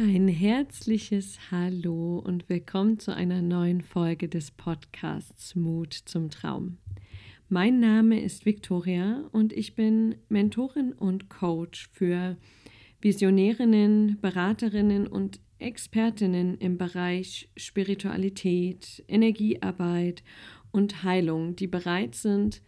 Ein 0.00 0.28
herzliches 0.28 1.50
Hallo 1.50 2.20
und 2.20 2.48
willkommen 2.48 3.00
zu 3.00 3.12
einer 3.12 3.42
neuen 3.42 3.82
Folge 3.82 4.28
des 4.28 4.52
Podcasts 4.52 5.56
Mut 5.56 5.92
zum 5.92 6.30
Traum. 6.30 6.78
Mein 7.48 7.80
Name 7.80 8.22
ist 8.22 8.46
Victoria 8.46 9.24
und 9.32 9.52
ich 9.52 9.74
bin 9.74 10.14
Mentorin 10.28 10.92
und 10.92 11.28
Coach 11.28 11.88
für 11.92 12.36
Visionärinnen, 13.00 14.20
Beraterinnen 14.20 15.08
und 15.08 15.40
Expertinnen 15.58 16.58
im 16.58 16.78
Bereich 16.78 17.48
Spiritualität, 17.56 19.02
Energiearbeit 19.08 20.22
und 20.70 21.02
Heilung, 21.02 21.56
die 21.56 21.66
bereit 21.66 22.14
sind, 22.14 22.62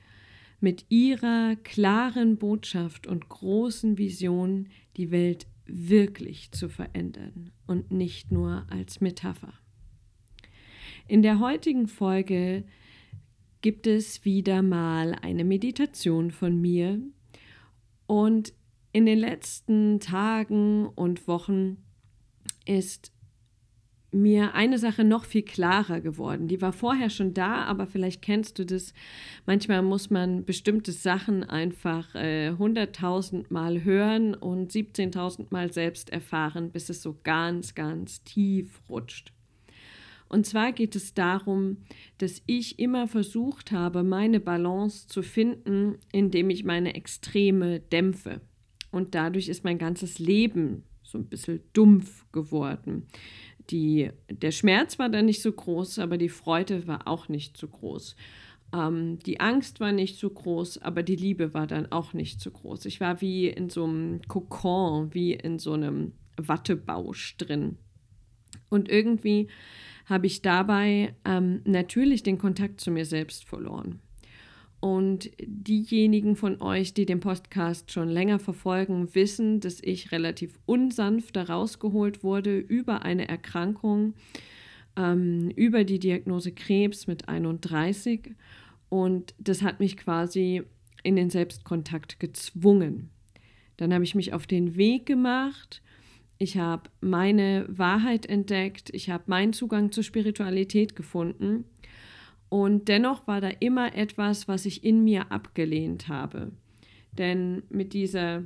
mit 0.59 0.85
ihrer 0.89 1.55
klaren 1.63 2.39
Botschaft 2.39 3.07
und 3.07 3.29
großen 3.29 3.99
Vision 3.99 4.67
die 4.97 5.13
Welt 5.13 5.47
wirklich 5.73 6.53
zu 6.53 6.69
verändern 6.69 7.51
und 7.67 7.91
nicht 7.91 8.33
nur 8.33 8.67
als 8.71 9.01
Metapher. 9.01 9.53
In 11.07 11.23
der 11.23 11.41
heutigen 11.41 11.89
Folge 11.89 12.65
gibt 13.63 13.87
es 13.87 14.25
wieder 14.25 14.63
mal 14.63 15.15
eine 15.23 15.45
Meditation 15.45 16.31
von 16.31 16.61
mir 16.61 17.01
und 18.07 18.53
in 18.93 19.07
den 19.07 19.19
letzten 19.19 20.01
Tagen 20.01 20.87
und 20.87 21.29
Wochen 21.29 21.77
ist 22.67 23.13
mir 24.13 24.55
eine 24.55 24.79
Sache 24.79 25.05
noch 25.05 25.25
viel 25.25 25.43
klarer 25.43 26.01
geworden. 26.01 26.49
Die 26.49 26.61
war 26.61 26.73
vorher 26.73 27.11
schon 27.11 27.35
da, 27.35 27.65
aber 27.65 27.87
vielleicht 27.87 28.23
kennst 28.23 28.59
du 28.59 28.67
das. 28.67 28.93
Manchmal 29.47 29.83
muss 29.83 30.11
man 30.11 30.45
bestimmte 30.45 30.93
Sachen 30.93 31.45
einfach 31.45 32.15
äh, 32.15 32.51
100.000 32.51 33.47
Mal 33.51 33.85
hören 33.85 34.35
und 34.35 34.73
17.000 34.73 35.47
Mal 35.51 35.73
selbst 35.73 36.11
erfahren, 36.11 36.71
bis 36.71 36.89
es 36.89 37.03
so 37.03 37.19
ganz, 37.23 37.75
ganz 37.75 38.23
tief 38.25 38.83
rutscht. 38.89 39.33
Und 40.29 40.47
zwar 40.47 40.73
geht 40.73 40.95
es 40.95 41.13
darum, 41.13 41.79
dass 42.19 42.41
ich 42.47 42.79
immer 42.79 43.09
versucht 43.09 43.73
habe, 43.73 44.05
meine 44.05 44.39
Balance 44.39 45.09
zu 45.09 45.23
finden, 45.23 45.97
indem 46.13 46.51
ich 46.51 46.65
meine 46.65 46.95
Extreme 46.95 47.81
dämpfe. 47.81 48.41
Und 48.93 49.17
dadurch 49.17 49.49
ist 49.49 49.65
mein 49.65 49.79
ganzes 49.79 50.21
Leben 50.21 50.85
so 51.03 51.19
ein 51.19 51.27
bisschen 51.27 51.61
dumpf 51.73 52.25
geworden. 52.31 53.09
Die, 53.71 54.11
der 54.29 54.51
Schmerz 54.51 54.99
war 54.99 55.09
dann 55.09 55.27
nicht 55.27 55.43
so 55.43 55.53
groß, 55.53 55.99
aber 55.99 56.19
die 56.19 56.29
Freude 56.29 56.87
war 56.87 57.07
auch 57.07 57.29
nicht 57.29 57.57
so 57.57 57.69
groß. 57.69 58.17
Ähm, 58.73 59.19
die 59.21 59.41
Angst 59.41 59.81
war 59.81 59.93
nicht 59.93 60.19
so 60.19 60.31
groß, 60.31 60.79
aber 60.79 61.03
die 61.03 61.17
Liebe 61.17 61.55
war 61.55 61.67
dann 61.67 61.91
auch 61.91 62.13
nicht 62.13 62.41
so 62.41 62.51
groß. 62.51 62.87
Ich 62.87 63.01
war 63.01 63.21
wie 63.21 63.49
in 63.49 63.71
so 63.71 63.85
einem 63.85 64.23
Kokon, 64.29 65.15
wie 65.15 65.35
in 65.35 65.59
so 65.59 65.73
einem 65.73 66.13
Wattebausch 66.37 67.37
drin. 67.37 67.79
Und 68.69 68.89
irgendwie 68.89 69.49
habe 70.07 70.27
ich 70.27 70.43
dabei 70.43 71.15
ähm, 71.25 71.63
natürlich 71.65 72.23
den 72.23 72.39
Kontakt 72.39 72.81
zu 72.81 72.91
mir 72.91 73.05
selbst 73.05 73.45
verloren. 73.45 74.01
Und 74.81 75.31
diejenigen 75.43 76.37
von 76.37 76.63
euch, 76.63 76.95
die 76.95 77.05
den 77.05 77.21
Podcast 77.21 77.93
schon 77.93 78.09
länger 78.09 78.39
verfolgen, 78.39 79.15
wissen, 79.15 79.61
dass 79.61 79.83
ich 79.83 80.11
relativ 80.11 80.59
unsanft 80.65 81.37
da 81.37 81.43
rausgeholt 81.43 82.25
wurde 82.25 82.59
über 82.59 83.03
eine 83.03 83.29
Erkrankung, 83.29 84.15
ähm, 84.97 85.51
über 85.55 85.85
die 85.85 85.99
Diagnose 85.99 86.53
Krebs 86.53 87.07
mit 87.07 87.29
31. 87.29 88.35
Und 88.89 89.35
das 89.39 89.63
hat 89.63 89.81
mich 89.81 89.99
quasi 89.99 90.63
in 91.03 91.17
den 91.17 91.29
Selbstkontakt 91.29 92.19
gezwungen. 92.19 93.11
Dann 93.77 93.93
habe 93.93 94.05
ich 94.05 94.15
mich 94.15 94.33
auf 94.33 94.47
den 94.47 94.77
Weg 94.77 95.05
gemacht. 95.05 95.83
Ich 96.39 96.57
habe 96.57 96.89
meine 97.03 97.67
Wahrheit 97.69 98.25
entdeckt. 98.25 98.89
Ich 98.95 99.11
habe 99.11 99.25
meinen 99.27 99.53
Zugang 99.53 99.93
zur 99.93 100.05
Spiritualität 100.05 100.97
gefunden. 100.97 101.65
Und 102.51 102.89
dennoch 102.89 103.27
war 103.27 103.41
da 103.41 103.49
immer 103.61 103.95
etwas, 103.95 104.49
was 104.49 104.67
ich 104.67 104.85
in 104.85 105.03
mir 105.05 105.33
abgelehnt 105.33 106.09
habe. 106.09 106.51
Denn 107.13 107.63
mit 107.71 107.95
dieser 107.95 108.45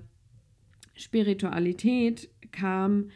Spiritualität 0.95 2.29
kam, 2.53 3.11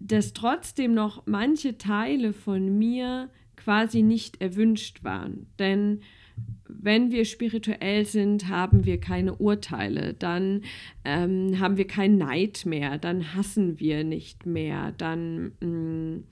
dass 0.00 0.32
trotzdem 0.32 0.94
noch 0.94 1.26
manche 1.26 1.76
Teile 1.76 2.32
von 2.32 2.78
mir 2.78 3.30
quasi 3.56 4.02
nicht 4.02 4.40
erwünscht 4.40 5.02
waren. 5.02 5.48
Denn 5.58 6.00
wenn 6.68 7.10
wir 7.10 7.24
spirituell 7.24 8.04
sind, 8.04 8.48
haben 8.48 8.84
wir 8.84 9.00
keine 9.00 9.34
Urteile, 9.34 10.14
dann 10.14 10.62
ähm, 11.04 11.58
haben 11.58 11.76
wir 11.76 11.86
keinen 11.86 12.18
Neid 12.18 12.64
mehr, 12.64 12.98
dann 12.98 13.34
hassen 13.34 13.80
wir 13.80 14.04
nicht 14.04 14.46
mehr, 14.46 14.92
dann 14.92 15.52
mh, 15.60 15.66
mm, 15.66 16.24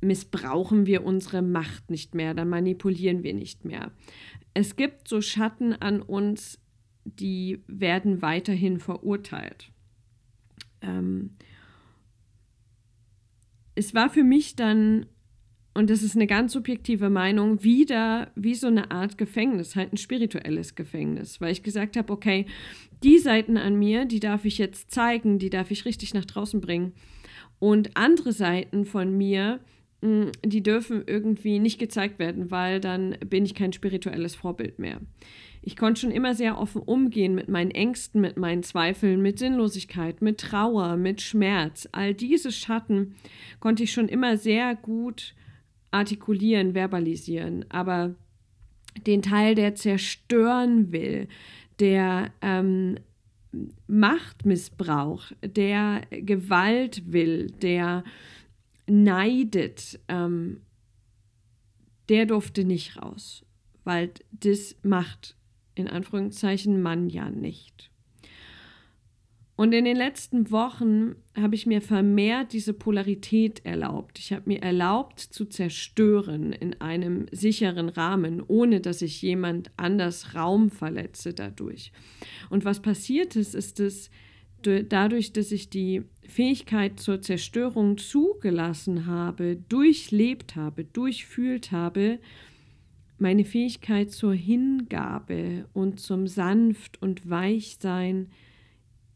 missbrauchen 0.00 0.86
wir 0.86 1.04
unsere 1.04 1.42
Macht 1.42 1.90
nicht 1.90 2.14
mehr, 2.14 2.34
dann 2.34 2.48
manipulieren 2.48 3.22
wir 3.22 3.34
nicht 3.34 3.64
mehr. 3.64 3.92
Es 4.54 4.76
gibt 4.76 5.08
so 5.08 5.20
Schatten 5.20 5.72
an 5.72 6.02
uns, 6.02 6.60
die 7.04 7.62
werden 7.66 8.22
weiterhin 8.22 8.78
verurteilt. 8.78 9.70
Ähm, 10.82 11.36
es 13.74 13.94
war 13.94 14.10
für 14.10 14.24
mich 14.24 14.56
dann, 14.56 15.06
und 15.74 15.90
das 15.90 16.02
ist 16.02 16.16
eine 16.16 16.26
ganz 16.26 16.52
subjektive 16.54 17.10
Meinung, 17.10 17.62
wieder 17.62 18.32
wie 18.34 18.54
so 18.54 18.66
eine 18.66 18.90
Art 18.90 19.18
Gefängnis, 19.18 19.76
halt 19.76 19.92
ein 19.92 19.98
spirituelles 19.98 20.74
Gefängnis, 20.74 21.40
weil 21.40 21.52
ich 21.52 21.62
gesagt 21.62 21.96
habe, 21.96 22.12
okay, 22.12 22.46
die 23.04 23.18
Seiten 23.18 23.58
an 23.58 23.78
mir, 23.78 24.06
die 24.06 24.20
darf 24.20 24.44
ich 24.46 24.58
jetzt 24.58 24.90
zeigen, 24.90 25.38
die 25.38 25.50
darf 25.50 25.70
ich 25.70 25.84
richtig 25.84 26.14
nach 26.14 26.24
draußen 26.24 26.60
bringen. 26.60 26.92
Und 27.58 27.96
andere 27.96 28.32
Seiten 28.32 28.84
von 28.84 29.16
mir, 29.16 29.60
die 30.02 30.62
dürfen 30.62 31.02
irgendwie 31.06 31.58
nicht 31.58 31.78
gezeigt 31.78 32.18
werden, 32.18 32.50
weil 32.50 32.80
dann 32.80 33.16
bin 33.28 33.44
ich 33.44 33.54
kein 33.54 33.72
spirituelles 33.72 34.34
Vorbild 34.34 34.78
mehr. 34.78 35.00
Ich 35.62 35.76
konnte 35.76 36.02
schon 36.02 36.12
immer 36.12 36.34
sehr 36.34 36.58
offen 36.58 36.80
umgehen 36.80 37.34
mit 37.34 37.48
meinen 37.48 37.72
Ängsten, 37.72 38.20
mit 38.20 38.36
meinen 38.36 38.62
Zweifeln, 38.62 39.20
mit 39.20 39.38
Sinnlosigkeit, 39.38 40.22
mit 40.22 40.38
Trauer, 40.38 40.96
mit 40.96 41.22
Schmerz. 41.22 41.88
All 41.90 42.14
diese 42.14 42.52
Schatten 42.52 43.16
konnte 43.58 43.82
ich 43.82 43.92
schon 43.92 44.08
immer 44.08 44.36
sehr 44.36 44.76
gut 44.76 45.34
artikulieren, 45.90 46.74
verbalisieren. 46.74 47.64
Aber 47.68 48.14
den 49.06 49.22
Teil, 49.22 49.56
der 49.56 49.74
zerstören 49.74 50.92
will, 50.92 51.26
der 51.80 52.30
ähm, 52.42 52.96
Machtmissbrauch, 53.88 55.32
der 55.42 56.02
Gewalt 56.10 57.12
will, 57.12 57.50
der 57.62 58.04
neidet, 58.86 59.98
ähm, 60.08 60.62
der 62.08 62.26
durfte 62.26 62.64
nicht 62.64 62.96
raus, 63.00 63.44
weil 63.84 64.10
das 64.30 64.76
macht 64.82 65.36
in 65.74 65.88
Anführungszeichen 65.88 66.80
Mann 66.80 67.08
ja 67.08 67.30
nicht. 67.30 67.90
Und 69.56 69.72
in 69.72 69.86
den 69.86 69.96
letzten 69.96 70.50
Wochen 70.50 71.16
habe 71.34 71.54
ich 71.54 71.64
mir 71.64 71.80
vermehrt 71.80 72.52
diese 72.52 72.74
Polarität 72.74 73.64
erlaubt. 73.64 74.18
Ich 74.18 74.32
habe 74.34 74.42
mir 74.46 74.60
erlaubt 74.60 75.18
zu 75.18 75.46
zerstören 75.46 76.52
in 76.52 76.78
einem 76.82 77.26
sicheren 77.32 77.88
Rahmen, 77.88 78.42
ohne 78.46 78.82
dass 78.82 79.00
ich 79.00 79.22
jemand 79.22 79.70
anders 79.78 80.34
Raum 80.34 80.70
verletze 80.70 81.32
dadurch. 81.32 81.90
Und 82.50 82.66
was 82.66 82.82
passiert 82.82 83.34
ist, 83.34 83.54
ist, 83.54 83.80
dass 83.80 84.10
dadurch, 84.66 85.32
dass 85.32 85.52
ich 85.52 85.70
die 85.70 86.02
Fähigkeit 86.26 87.00
zur 87.00 87.20
Zerstörung 87.22 87.98
zugelassen 87.98 89.06
habe, 89.06 89.56
durchlebt 89.68 90.56
habe, 90.56 90.84
durchfühlt 90.84 91.72
habe, 91.72 92.18
meine 93.18 93.44
Fähigkeit 93.44 94.10
zur 94.10 94.34
Hingabe 94.34 95.66
und 95.72 96.00
zum 96.00 96.26
Sanft 96.26 97.00
und 97.00 97.28
Weichsein 97.28 98.28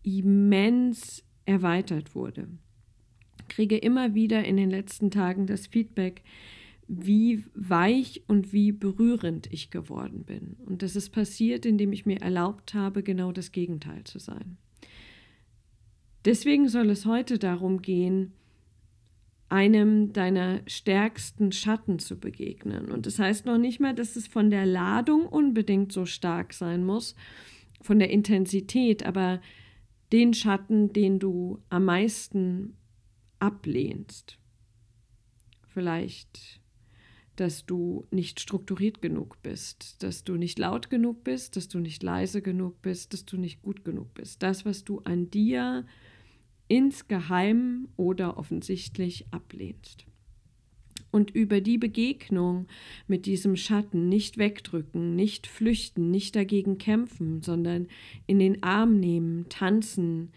immens 0.03 1.23
erweitert 1.45 2.15
wurde. 2.15 2.49
Ich 3.41 3.49
kriege 3.49 3.77
immer 3.77 4.15
wieder 4.15 4.45
in 4.45 4.57
den 4.57 4.71
letzten 4.71 5.11
Tagen 5.11 5.47
das 5.47 5.67
Feedback, 5.67 6.23
wie 6.89 7.45
weich 7.55 8.23
und 8.27 8.53
wie 8.53 8.73
berührend 8.73 9.53
ich 9.53 9.71
geworden 9.71 10.25
bin. 10.25 10.57
Und 10.67 10.83
das 10.83 10.97
ist 10.97 11.11
passiert, 11.11 11.65
indem 11.65 11.93
ich 11.93 12.07
mir 12.07 12.21
erlaubt 12.21 12.75
habe, 12.75 13.03
genau 13.03 13.33
das 13.33 13.53
Gegenteil 13.53 14.03
zu 14.05 14.19
sein. 14.19 14.57
Deswegen 16.25 16.69
soll 16.69 16.91
es 16.91 17.07
heute 17.07 17.39
darum 17.39 17.81
gehen, 17.81 18.33
einem 19.49 20.13
deiner 20.13 20.61
stärksten 20.67 21.51
Schatten 21.51 21.99
zu 21.99 22.19
begegnen. 22.19 22.91
Und 22.91 23.07
das 23.07 23.19
heißt 23.19 23.47
noch 23.47 23.59
nicht 23.59 23.81
mal, 23.81 23.95
dass 23.95 24.17
es 24.17 24.29
von 24.29 24.49
der 24.49 24.65
Ladung 24.65 25.27
unbedingt 25.27 25.93
so 25.93 26.07
stark 26.07 26.53
sein 26.53 26.85
muss, 26.85 27.17
von 27.83 27.99
der 27.99 28.11
Intensität, 28.11 29.05
aber 29.05 29.41
den 30.13 30.35
Schatten, 30.35 30.93
den 30.93 31.19
du 31.19 31.63
am 31.69 31.85
meisten 31.85 32.77
ablehnst. 33.41 34.39
Vielleicht, 35.67 36.61
dass 37.37 37.65
du 37.67 38.07
nicht 38.11 38.39
strukturiert 38.39 39.03
genug 39.03 39.43
bist, 39.43 40.03
dass 40.03 40.25
du 40.25 40.37
nicht 40.37 40.59
laut 40.59 40.91
genug 40.91 41.25
bist, 41.25 41.57
dass 41.57 41.69
du 41.69 41.79
nicht 41.79 42.03
leise 42.03 42.43
genug 42.43 42.83
bist, 42.83 43.15
dass 43.15 43.25
du 43.25 43.37
nicht 43.37 43.63
gut 43.63 43.85
genug 43.85 44.15
bist. 44.15 44.43
Das, 44.43 44.65
was 44.65 44.85
du 44.85 45.01
an 45.01 45.31
dir 45.31 45.87
insgeheim 46.71 47.89
oder 47.97 48.39
offensichtlich 48.39 49.27
ablehnst. 49.33 50.07
Und 51.11 51.33
über 51.33 51.61
die 51.61 51.79
Begegnung 51.79 52.69
mit 53.09 53.27
diesem 53.27 53.57
Schatten 53.57 54.09
nicht 54.09 54.39
wegdrücken, 54.39 55.17
nicht 55.17 55.49
flüchten, 55.49 56.13
nicht 56.13 56.37
dagegen 56.37 56.79
kämpfen, 56.79 57.43
sondern 57.43 57.89
in 58.29 58.39
den 58.39 58.63
Arm 58.63 59.01
nehmen, 59.01 59.49
tanzen, 59.49 60.31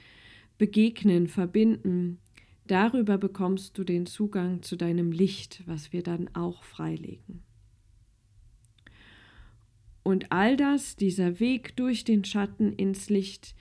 begegnen, 0.57 1.27
verbinden, 1.27 2.17
darüber 2.65 3.19
bekommst 3.19 3.77
du 3.77 3.83
den 3.83 4.07
Zugang 4.07 4.63
zu 4.63 4.75
deinem 4.75 5.11
Licht, 5.11 5.61
was 5.67 5.93
wir 5.93 6.01
dann 6.01 6.27
auch 6.33 6.63
freilegen. 6.63 7.43
Und 10.01 10.31
all 10.31 10.57
das, 10.57 10.95
dieser 10.95 11.39
Weg 11.39 11.75
durch 11.75 12.03
den 12.03 12.25
Schatten 12.25 12.73
ins 12.73 13.11
Licht, 13.11 13.55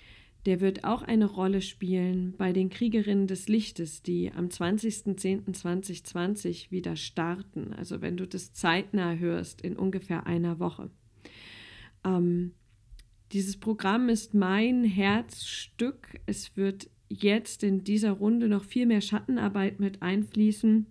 der 0.46 0.60
wird 0.60 0.84
auch 0.84 1.02
eine 1.02 1.26
Rolle 1.26 1.60
spielen 1.62 2.34
bei 2.36 2.52
den 2.52 2.68
Kriegerinnen 2.68 3.28
des 3.28 3.48
Lichtes, 3.48 4.02
die 4.02 4.32
am 4.32 4.46
20.10.2020 4.46 6.72
wieder 6.72 6.96
starten. 6.96 7.72
Also 7.72 8.00
wenn 8.00 8.16
du 8.16 8.26
das 8.26 8.52
zeitnah 8.52 9.14
hörst, 9.14 9.62
in 9.62 9.76
ungefähr 9.76 10.26
einer 10.26 10.58
Woche. 10.58 10.90
Ähm, 12.04 12.54
dieses 13.32 13.56
Programm 13.56 14.08
ist 14.08 14.34
mein 14.34 14.84
Herzstück. 14.84 16.20
Es 16.26 16.56
wird 16.56 16.90
jetzt 17.08 17.62
in 17.62 17.84
dieser 17.84 18.12
Runde 18.12 18.48
noch 18.48 18.64
viel 18.64 18.86
mehr 18.86 19.00
Schattenarbeit 19.00 19.78
mit 19.78 20.02
einfließen, 20.02 20.86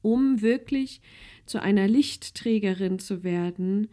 um 0.00 0.42
wirklich 0.42 1.00
zu 1.44 1.60
einer 1.60 1.88
Lichtträgerin 1.88 2.98
zu 2.98 3.24
werden, 3.24 3.88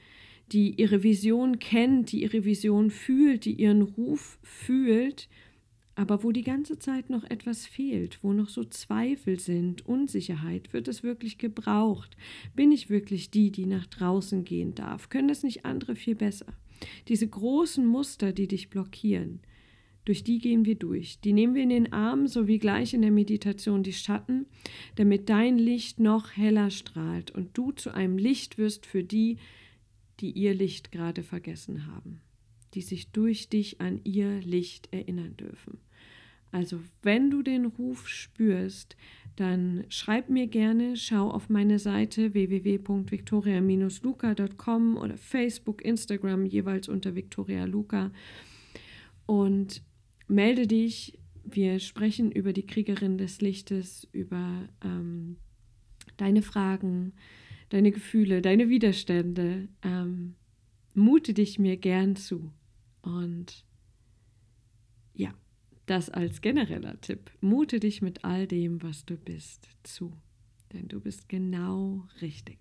die 0.53 0.79
ihre 0.79 1.03
Vision 1.03 1.59
kennt, 1.59 2.11
die 2.11 2.21
ihre 2.21 2.45
Vision 2.45 2.91
fühlt, 2.91 3.45
die 3.45 3.53
ihren 3.53 3.81
Ruf 3.81 4.37
fühlt, 4.43 5.27
aber 5.95 6.23
wo 6.23 6.31
die 6.31 6.43
ganze 6.43 6.79
Zeit 6.79 7.09
noch 7.09 7.23
etwas 7.23 7.65
fehlt, 7.65 8.19
wo 8.23 8.33
noch 8.33 8.49
so 8.49 8.63
Zweifel 8.63 9.39
sind, 9.39 9.85
Unsicherheit, 9.85 10.73
wird 10.73 10.87
es 10.87 11.03
wirklich 11.03 11.37
gebraucht? 11.37 12.17
Bin 12.55 12.71
ich 12.71 12.89
wirklich 12.89 13.29
die, 13.29 13.51
die 13.51 13.65
nach 13.65 13.85
draußen 13.85 14.43
gehen 14.43 14.73
darf? 14.73 15.09
Können 15.09 15.27
das 15.27 15.43
nicht 15.43 15.65
andere 15.65 15.95
viel 15.95 16.15
besser? 16.15 16.53
Diese 17.07 17.27
großen 17.27 17.85
Muster, 17.85 18.31
die 18.31 18.47
dich 18.47 18.69
blockieren, 18.69 19.41
durch 20.05 20.23
die 20.23 20.39
gehen 20.39 20.65
wir 20.65 20.75
durch. 20.75 21.19
Die 21.19 21.31
nehmen 21.31 21.55
wir 21.55 21.63
in 21.63 21.69
den 21.69 21.93
Arm, 21.93 22.27
so 22.27 22.47
wie 22.47 22.59
gleich 22.59 22.93
in 22.93 23.01
der 23.01 23.11
Meditation 23.11 23.83
die 23.83 23.93
Schatten, 23.93 24.47
damit 24.95 25.29
dein 25.29 25.57
Licht 25.57 25.99
noch 25.99 26.35
heller 26.35 26.71
strahlt 26.71 27.31
und 27.31 27.57
du 27.57 27.71
zu 27.71 27.93
einem 27.93 28.17
Licht 28.17 28.57
wirst 28.57 28.85
für 28.85 29.03
die, 29.03 29.37
die 30.19 30.31
ihr 30.31 30.53
Licht 30.53 30.91
gerade 30.91 31.23
vergessen 31.23 31.87
haben, 31.87 32.19
die 32.73 32.81
sich 32.81 33.11
durch 33.11 33.47
dich 33.49 33.81
an 33.81 34.01
ihr 34.03 34.41
Licht 34.41 34.89
erinnern 34.91 35.35
dürfen. 35.37 35.79
Also 36.51 36.81
wenn 37.01 37.31
du 37.31 37.41
den 37.41 37.65
Ruf 37.65 38.07
spürst, 38.07 38.95
dann 39.35 39.85
schreib 39.89 40.29
mir 40.29 40.45
gerne, 40.45 40.95
schau 40.95 41.31
auf 41.31 41.49
meine 41.49 41.79
Seite 41.79 42.35
www.victoria-luca.com 42.35 44.97
oder 44.97 45.17
Facebook, 45.17 45.83
Instagram 45.83 46.45
jeweils 46.45 46.87
unter 46.87 47.15
Victoria 47.15 47.65
Luca 47.65 48.11
und 49.25 49.81
melde 50.27 50.67
dich. 50.67 51.17
Wir 51.43 51.79
sprechen 51.79 52.31
über 52.31 52.53
die 52.53 52.67
Kriegerin 52.67 53.17
des 53.17 53.41
Lichtes, 53.41 54.07
über 54.11 54.69
ähm, 54.83 55.37
deine 56.17 56.43
Fragen, 56.43 57.13
deine 57.73 57.91
Gefühle, 57.91 58.43
deine 58.43 58.69
Widerstände. 58.69 59.67
Ähm, 59.81 60.35
mute 60.93 61.33
dich 61.33 61.57
mir 61.57 61.75
gern 61.75 62.15
zu. 62.15 62.53
Und 63.01 63.65
ja, 65.15 65.33
das 65.87 66.11
als 66.11 66.41
genereller 66.41 67.01
Tipp. 67.01 67.31
Mute 67.41 67.79
dich 67.79 68.03
mit 68.03 68.23
all 68.23 68.45
dem, 68.45 68.83
was 68.83 69.05
du 69.05 69.17
bist, 69.17 69.69
zu. 69.81 70.13
Denn 70.71 70.87
du 70.87 70.99
bist 70.99 71.27
genau 71.27 72.07
richtig. 72.21 72.59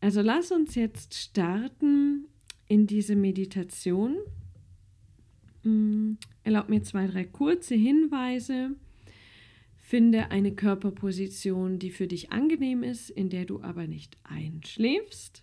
Also 0.00 0.20
lass 0.20 0.50
uns 0.50 0.74
jetzt 0.74 1.14
starten 1.14 2.26
in 2.66 2.88
diese 2.88 3.14
Meditation. 3.14 4.16
Hm, 5.62 6.18
erlaub 6.42 6.68
mir 6.68 6.82
zwei, 6.82 7.06
drei 7.06 7.22
kurze 7.22 7.76
Hinweise 7.76 8.74
Finde 9.90 10.30
eine 10.30 10.52
Körperposition, 10.52 11.80
die 11.80 11.90
für 11.90 12.06
dich 12.06 12.30
angenehm 12.30 12.84
ist, 12.84 13.10
in 13.10 13.28
der 13.28 13.44
du 13.44 13.60
aber 13.60 13.88
nicht 13.88 14.16
einschläfst. 14.22 15.42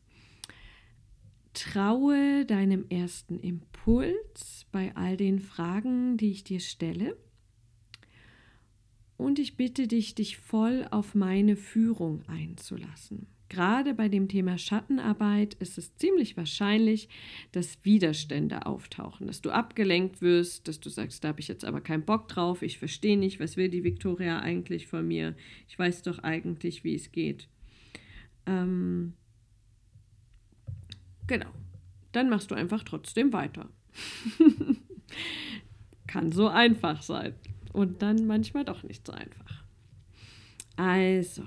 Traue 1.53 2.45
deinem 2.45 2.85
ersten 2.87 3.41
Impuls 3.41 4.65
bei 4.71 4.95
all 4.95 5.17
den 5.17 5.41
Fragen, 5.41 6.15
die 6.15 6.31
ich 6.31 6.45
dir 6.45 6.61
stelle. 6.61 7.17
Und 9.17 9.37
ich 9.37 9.57
bitte 9.57 9.85
dich, 9.85 10.15
dich 10.15 10.37
voll 10.37 10.87
auf 10.91 11.13
meine 11.13 11.57
Führung 11.57 12.23
einzulassen. 12.29 13.27
Gerade 13.49 13.93
bei 13.93 14.09
dem 14.09 14.27
Thema 14.27 14.57
Schattenarbeit 14.57 15.53
ist 15.55 15.77
es 15.77 15.95
ziemlich 15.95 16.35
wahrscheinlich, 16.35 17.07
dass 17.53 17.83
Widerstände 17.83 18.65
auftauchen, 18.65 19.27
dass 19.27 19.41
du 19.41 19.51
abgelenkt 19.51 20.21
wirst, 20.21 20.67
dass 20.67 20.81
du 20.81 20.89
sagst, 20.89 21.23
da 21.23 21.29
habe 21.29 21.39
ich 21.39 21.47
jetzt 21.47 21.63
aber 21.63 21.79
keinen 21.79 22.03
Bock 22.03 22.27
drauf, 22.27 22.61
ich 22.61 22.77
verstehe 22.77 23.17
nicht, 23.17 23.39
was 23.39 23.55
will 23.55 23.69
die 23.69 23.85
Victoria 23.85 24.39
eigentlich 24.39 24.87
von 24.87 25.07
mir, 25.07 25.33
ich 25.69 25.79
weiß 25.79 26.01
doch 26.01 26.19
eigentlich, 26.19 26.83
wie 26.83 26.95
es 26.95 27.13
geht. 27.13 27.47
Ähm, 28.45 29.13
genau, 31.25 31.51
dann 32.11 32.29
machst 32.29 32.51
du 32.51 32.55
einfach 32.55 32.83
trotzdem 32.83 33.31
weiter. 33.31 33.69
Kann 36.07 36.33
so 36.33 36.49
einfach 36.49 37.01
sein 37.01 37.33
und 37.71 38.01
dann 38.01 38.27
manchmal 38.27 38.65
doch 38.65 38.83
nicht 38.83 39.07
so 39.07 39.13
einfach. 39.13 39.63
Also, 40.75 41.43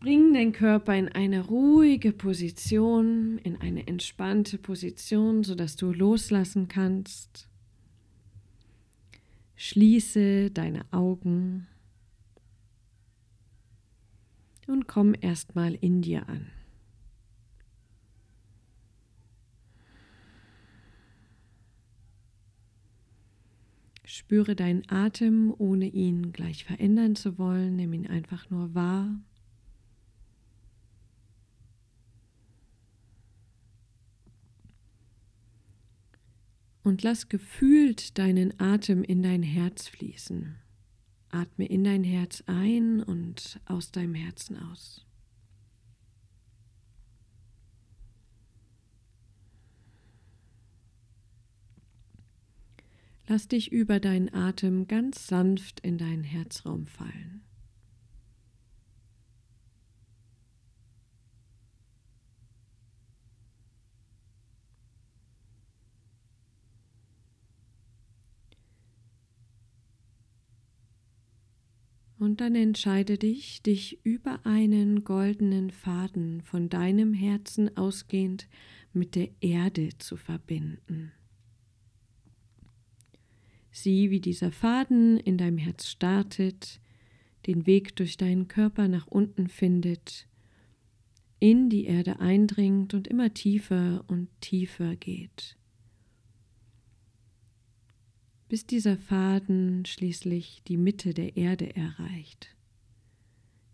Bring 0.00 0.32
den 0.32 0.52
Körper 0.52 0.96
in 0.96 1.10
eine 1.10 1.44
ruhige 1.44 2.12
Position, 2.12 3.36
in 3.36 3.60
eine 3.60 3.86
entspannte 3.86 4.56
Position, 4.56 5.44
sodass 5.44 5.76
du 5.76 5.92
loslassen 5.92 6.68
kannst. 6.68 7.50
Schließe 9.56 10.50
deine 10.50 10.90
Augen 10.90 11.66
und 14.66 14.88
komm 14.88 15.14
erstmal 15.20 15.74
in 15.74 16.00
dir 16.00 16.26
an. 16.30 16.46
Spüre 24.06 24.56
deinen 24.56 24.90
Atem, 24.90 25.54
ohne 25.58 25.88
ihn 25.88 26.32
gleich 26.32 26.64
verändern 26.64 27.16
zu 27.16 27.36
wollen. 27.36 27.76
Nimm 27.76 27.92
ihn 27.92 28.06
einfach 28.06 28.48
nur 28.48 28.74
wahr. 28.74 29.20
Und 36.90 37.04
lass 37.04 37.28
gefühlt 37.28 38.18
deinen 38.18 38.58
Atem 38.58 39.04
in 39.04 39.22
dein 39.22 39.44
Herz 39.44 39.86
fließen. 39.86 40.56
Atme 41.28 41.66
in 41.66 41.84
dein 41.84 42.02
Herz 42.02 42.42
ein 42.48 43.00
und 43.00 43.60
aus 43.64 43.92
deinem 43.92 44.14
Herzen 44.14 44.56
aus. 44.58 45.06
Lass 53.28 53.46
dich 53.46 53.70
über 53.70 54.00
deinen 54.00 54.34
Atem 54.34 54.88
ganz 54.88 55.28
sanft 55.28 55.78
in 55.78 55.96
deinen 55.96 56.24
Herzraum 56.24 56.88
fallen. 56.88 57.42
Und 72.20 72.42
dann 72.42 72.54
entscheide 72.54 73.16
dich, 73.16 73.62
dich 73.62 73.98
über 74.04 74.44
einen 74.44 75.04
goldenen 75.04 75.70
Faden 75.70 76.42
von 76.42 76.68
deinem 76.68 77.14
Herzen 77.14 77.74
ausgehend 77.78 78.46
mit 78.92 79.14
der 79.14 79.30
Erde 79.40 79.88
zu 79.96 80.18
verbinden. 80.18 81.12
Sieh, 83.70 84.10
wie 84.10 84.20
dieser 84.20 84.52
Faden 84.52 85.16
in 85.16 85.38
deinem 85.38 85.56
Herz 85.56 85.86
startet, 85.86 86.82
den 87.46 87.66
Weg 87.66 87.96
durch 87.96 88.18
deinen 88.18 88.48
Körper 88.48 88.86
nach 88.86 89.06
unten 89.06 89.48
findet, 89.48 90.28
in 91.38 91.70
die 91.70 91.86
Erde 91.86 92.20
eindringt 92.20 92.92
und 92.92 93.08
immer 93.08 93.32
tiefer 93.32 94.04
und 94.08 94.28
tiefer 94.42 94.94
geht 94.94 95.56
bis 98.50 98.66
dieser 98.66 98.98
Faden 98.98 99.84
schließlich 99.86 100.62
die 100.66 100.76
Mitte 100.76 101.14
der 101.14 101.36
Erde 101.36 101.76
erreicht, 101.76 102.56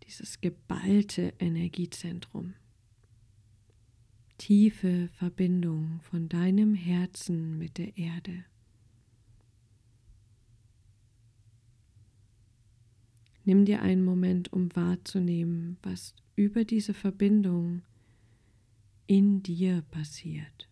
dieses 0.05 0.39
geballte 0.39 1.33
Energiezentrum. 1.39 2.53
Tiefe 4.37 5.09
Verbindung 5.17 5.99
von 6.01 6.29
deinem 6.29 6.75
Herzen 6.75 7.57
mit 7.57 7.79
der 7.79 7.97
Erde. 7.97 8.45
Nimm 13.45 13.65
dir 13.65 13.81
einen 13.81 14.05
Moment, 14.05 14.53
um 14.53 14.75
wahrzunehmen, 14.75 15.77
was 15.81 16.13
über 16.35 16.65
diese 16.65 16.93
Verbindung 16.93 17.81
in 19.07 19.41
dir 19.41 19.81
passiert. 19.89 20.69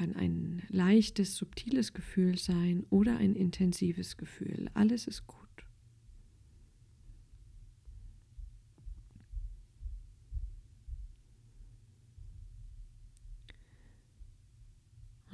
Kann 0.00 0.16
ein 0.16 0.62
leichtes, 0.70 1.36
subtiles 1.36 1.92
Gefühl 1.92 2.38
sein 2.38 2.86
oder 2.88 3.18
ein 3.18 3.36
intensives 3.36 4.16
Gefühl. 4.16 4.70
Alles 4.72 5.06
ist 5.06 5.26
gut. 5.26 5.36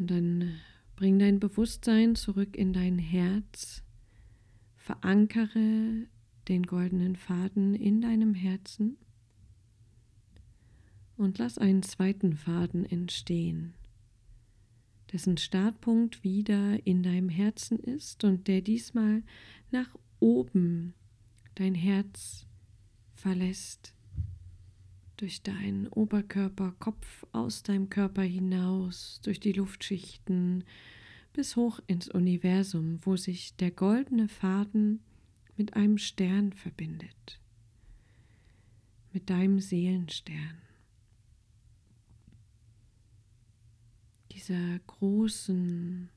Und 0.00 0.10
dann 0.10 0.58
bring 0.96 1.20
dein 1.20 1.38
Bewusstsein 1.38 2.16
zurück 2.16 2.56
in 2.56 2.72
dein 2.72 2.98
Herz, 2.98 3.84
verankere 4.74 6.08
den 6.48 6.64
goldenen 6.64 7.14
Faden 7.14 7.76
in 7.76 8.00
deinem 8.00 8.34
Herzen 8.34 8.96
und 11.16 11.38
lass 11.38 11.56
einen 11.56 11.84
zweiten 11.84 12.32
Faden 12.32 12.84
entstehen, 12.84 13.75
dessen 15.12 15.36
Startpunkt 15.36 16.24
wieder 16.24 16.84
in 16.86 17.02
deinem 17.02 17.28
Herzen 17.28 17.78
ist 17.78 18.24
und 18.24 18.48
der 18.48 18.60
diesmal 18.60 19.22
nach 19.70 19.88
oben 20.20 20.94
dein 21.54 21.74
Herz 21.74 22.46
verlässt 23.14 23.94
durch 25.16 25.42
deinen 25.42 25.88
Oberkörper, 25.88 26.74
Kopf 26.78 27.24
aus 27.32 27.62
deinem 27.62 27.88
Körper 27.88 28.22
hinaus, 28.22 29.20
durch 29.24 29.40
die 29.40 29.52
Luftschichten 29.52 30.64
bis 31.32 31.56
hoch 31.56 31.80
ins 31.86 32.08
Universum, 32.08 32.98
wo 33.02 33.16
sich 33.16 33.56
der 33.56 33.70
goldene 33.70 34.28
Faden 34.28 35.00
mit 35.56 35.74
einem 35.74 35.98
Stern 35.98 36.52
verbindet, 36.52 37.40
mit 39.12 39.30
deinem 39.30 39.60
Seelenstern. 39.60 40.65
Dieser 44.36 44.78
großen, 44.80 46.10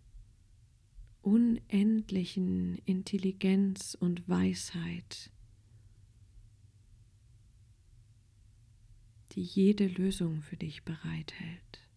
unendlichen 1.21 2.77
Intelligenz 2.83 3.95
und 3.97 4.27
Weisheit, 4.27 5.31
die 9.31 9.41
jede 9.41 9.87
Lösung 9.87 10.41
für 10.41 10.57
dich 10.57 10.83
bereithält. 10.83 11.87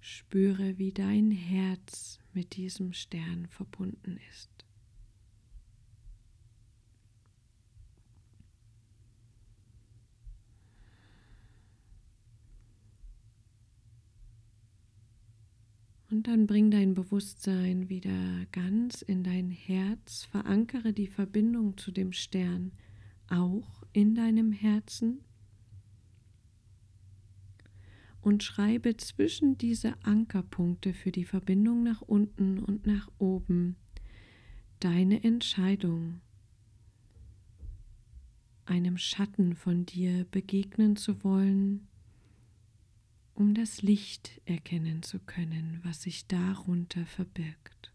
Spüre, 0.00 0.76
wie 0.78 0.90
dein 0.90 1.30
Herz 1.30 2.18
mit 2.32 2.56
diesem 2.56 2.92
Stern 2.94 3.46
verbunden 3.46 4.18
ist. 4.28 4.55
Und 16.16 16.28
dann 16.28 16.46
bring 16.46 16.70
dein 16.70 16.94
Bewusstsein 16.94 17.90
wieder 17.90 18.46
ganz 18.50 19.02
in 19.02 19.22
dein 19.22 19.50
Herz, 19.50 20.24
verankere 20.24 20.94
die 20.94 21.08
Verbindung 21.08 21.76
zu 21.76 21.90
dem 21.90 22.12
Stern 22.12 22.72
auch 23.28 23.82
in 23.92 24.14
deinem 24.14 24.50
Herzen. 24.50 25.20
Und 28.22 28.42
schreibe 28.42 28.96
zwischen 28.96 29.58
diese 29.58 29.92
Ankerpunkte 30.04 30.94
für 30.94 31.12
die 31.12 31.26
Verbindung 31.26 31.82
nach 31.82 32.00
unten 32.00 32.60
und 32.60 32.86
nach 32.86 33.10
oben 33.18 33.76
deine 34.80 35.22
Entscheidung, 35.22 36.22
einem 38.64 38.96
Schatten 38.96 39.54
von 39.54 39.84
dir 39.84 40.24
begegnen 40.30 40.96
zu 40.96 41.22
wollen, 41.22 41.86
um 43.36 43.52
das 43.52 43.82
Licht 43.82 44.40
erkennen 44.46 45.02
zu 45.02 45.18
können, 45.18 45.80
was 45.82 46.02
sich 46.02 46.26
darunter 46.26 47.04
verbirgt. 47.04 47.92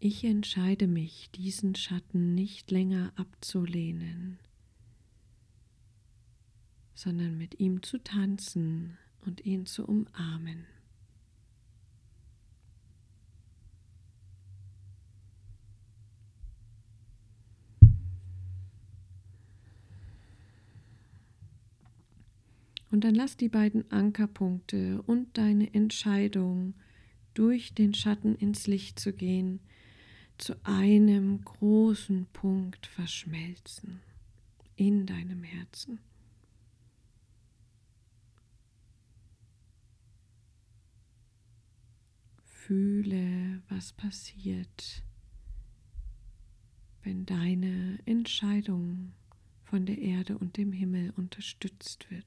Ich 0.00 0.24
entscheide 0.24 0.86
mich, 0.86 1.30
diesen 1.32 1.74
Schatten 1.74 2.34
nicht 2.34 2.70
länger 2.70 3.12
abzulehnen, 3.16 4.38
sondern 6.94 7.36
mit 7.36 7.60
ihm 7.60 7.82
zu 7.82 7.98
tanzen 8.02 8.96
und 9.26 9.44
ihn 9.44 9.66
zu 9.66 9.86
umarmen. 9.86 10.64
Und 22.98 23.04
dann 23.04 23.14
lass 23.14 23.36
die 23.36 23.48
beiden 23.48 23.88
Ankerpunkte 23.92 25.00
und 25.02 25.38
deine 25.38 25.72
Entscheidung, 25.72 26.74
durch 27.32 27.72
den 27.72 27.94
Schatten 27.94 28.34
ins 28.34 28.66
Licht 28.66 28.98
zu 28.98 29.12
gehen, 29.12 29.60
zu 30.36 30.56
einem 30.64 31.44
großen 31.44 32.26
Punkt 32.32 32.88
verschmelzen 32.88 34.00
in 34.74 35.06
deinem 35.06 35.44
Herzen. 35.44 36.00
Fühle, 42.42 43.62
was 43.68 43.92
passiert, 43.92 45.04
wenn 47.04 47.26
deine 47.26 48.00
Entscheidung 48.06 49.12
von 49.62 49.86
der 49.86 49.98
Erde 49.98 50.36
und 50.36 50.56
dem 50.56 50.72
Himmel 50.72 51.12
unterstützt 51.16 52.10
wird. 52.10 52.26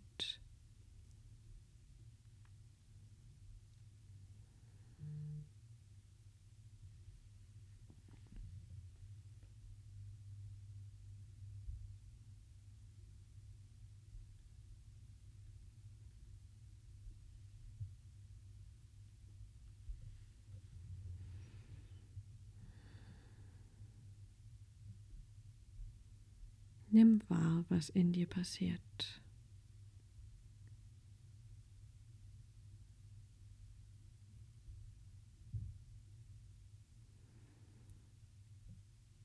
Nimm 26.94 27.22
wahr, 27.30 27.64
was 27.70 27.88
in 27.90 28.12
dir 28.12 28.28
passiert. 28.28 29.22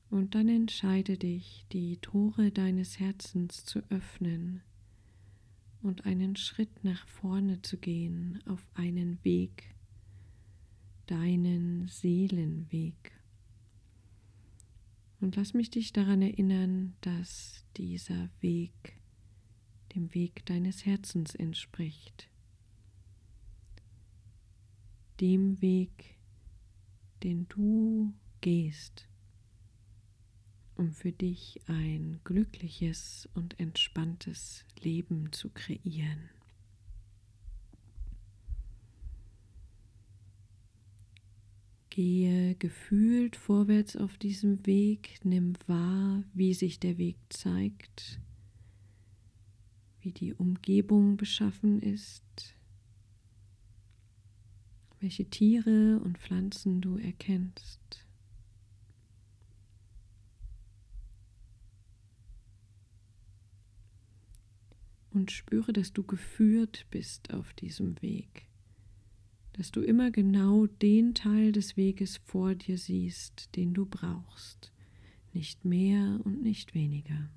Und 0.09 0.33
dann 0.33 0.47
entscheide 0.47 1.17
dich, 1.17 1.65
die 1.73 1.97
Tore 1.97 2.51
deines 2.51 2.99
Herzens 2.99 3.65
zu 3.65 3.79
öffnen 3.89 4.61
und 5.81 6.05
einen 6.05 6.37
Schritt 6.37 6.85
nach 6.85 7.05
vorne 7.05 7.61
zu 7.61 7.77
gehen 7.77 8.39
auf 8.45 8.65
einen 8.75 9.19
Weg, 9.23 9.75
deinen 11.05 11.89
Seelenweg. 11.89 13.16
Und 15.19 15.35
lass 15.35 15.53
mich 15.53 15.71
dich 15.71 15.93
daran 15.93 16.21
erinnern, 16.21 16.95
dass 17.01 17.65
dieser 17.75 18.29
Weg 18.39 18.97
dem 19.95 20.13
Weg 20.13 20.45
deines 20.45 20.85
Herzens 20.85 21.33
entspricht. 21.33 22.29
Dem 25.19 25.59
Weg, 25.61 26.17
den 27.23 27.47
du 27.47 28.13
gehst, 28.41 29.07
um 30.75 30.91
für 30.91 31.11
dich 31.11 31.59
ein 31.65 32.19
glückliches 32.23 33.27
und 33.33 33.59
entspanntes 33.59 34.65
Leben 34.79 35.31
zu 35.31 35.49
kreieren. 35.49 36.29
Gehe 41.97 42.53
gefühlt 42.53 43.35
vorwärts 43.35 43.95
auf 43.95 44.19
diesem 44.19 44.63
Weg, 44.67 45.19
nimm 45.23 45.53
wahr, 45.65 46.23
wie 46.35 46.53
sich 46.53 46.79
der 46.79 46.99
Weg 46.99 47.17
zeigt, 47.29 48.21
wie 50.01 50.11
die 50.11 50.35
Umgebung 50.35 51.17
beschaffen 51.17 51.81
ist, 51.81 52.55
welche 54.99 55.25
Tiere 55.25 55.99
und 56.03 56.19
Pflanzen 56.19 56.81
du 56.81 56.97
erkennst. 56.97 58.05
Und 65.09 65.31
spüre, 65.31 65.73
dass 65.73 65.93
du 65.93 66.03
geführt 66.03 66.85
bist 66.91 67.33
auf 67.33 67.53
diesem 67.53 67.99
Weg 68.03 68.46
dass 69.57 69.71
du 69.71 69.81
immer 69.81 70.11
genau 70.11 70.67
den 70.67 71.15
Teil 71.15 71.51
des 71.51 71.77
Weges 71.77 72.17
vor 72.17 72.53
dir 72.53 72.77
siehst, 72.77 73.55
den 73.55 73.73
du 73.73 73.87
brauchst, 73.87 74.71
nicht 75.33 75.65
mehr 75.65 76.19
und 76.23 76.43
nicht 76.43 76.75
weniger. 76.75 77.29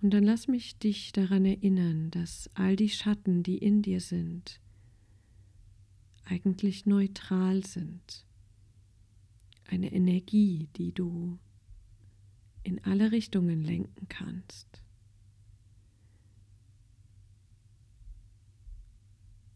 Und 0.00 0.10
dann 0.10 0.24
lass 0.24 0.48
mich 0.48 0.78
dich 0.78 1.12
daran 1.12 1.44
erinnern, 1.44 2.10
dass 2.10 2.50
all 2.54 2.76
die 2.76 2.88
Schatten, 2.88 3.42
die 3.42 3.58
in 3.58 3.82
dir 3.82 4.00
sind, 4.00 4.60
eigentlich 6.24 6.86
neutral 6.86 7.64
sind. 7.64 8.24
Eine 9.64 9.92
Energie, 9.92 10.68
die 10.76 10.92
du 10.92 11.38
in 12.68 12.84
alle 12.84 13.12
Richtungen 13.12 13.62
lenken 13.62 14.08
kannst. 14.08 14.82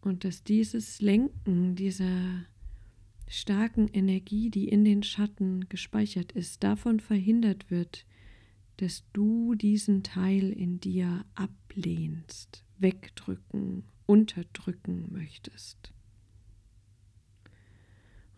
Und 0.00 0.24
dass 0.24 0.42
dieses 0.42 1.02
Lenken 1.02 1.76
dieser 1.76 2.46
starken 3.28 3.88
Energie, 3.88 4.48
die 4.48 4.66
in 4.66 4.84
den 4.84 5.02
Schatten 5.02 5.68
gespeichert 5.68 6.32
ist, 6.32 6.64
davon 6.64 7.00
verhindert 7.00 7.70
wird, 7.70 8.06
dass 8.78 9.04
du 9.12 9.54
diesen 9.54 10.02
Teil 10.02 10.50
in 10.50 10.80
dir 10.80 11.26
ablehnst, 11.34 12.64
wegdrücken, 12.78 13.84
unterdrücken 14.06 15.12
möchtest. 15.12 15.92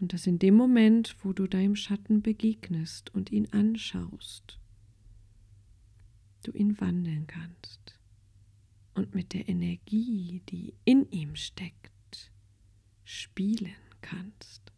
Und 0.01 0.13
dass 0.13 0.27
in 0.27 0.41
dem 0.41 0.57
Moment, 0.57 1.17
wo 1.23 1.33
du 1.33 1.47
deinem 1.47 1.77
Schatten 1.77 2.23
begegnest 2.23 3.15
und 3.15 3.31
ihn 3.31 3.47
anschaust, 3.53 4.59
du 6.47 6.53
ihn 6.53 6.81
wandeln 6.81 7.27
kannst 7.27 7.99
und 8.95 9.15
mit 9.15 9.33
der 9.33 9.49
Energie, 9.49 10.43
die 10.49 10.75
in 10.85 11.11
ihm 11.11 11.37
steckt, 11.37 12.31
spielen 13.05 13.75
kannst. 14.01 14.73